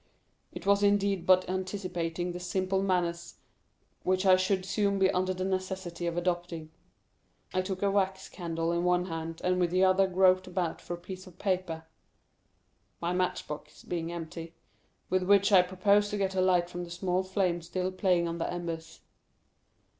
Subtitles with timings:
[0.51, 3.35] It was indeed but anticipating the simple manners
[4.01, 6.71] which I should soon be under the necessity of adopting.
[7.53, 10.95] I took a wax candle in one hand, and with the other groped about for
[10.95, 11.83] a piece of paper
[12.99, 14.55] (my match box being empty),
[15.11, 18.39] with which I proposed to get a light from the small flame still playing on
[18.39, 19.01] the embers.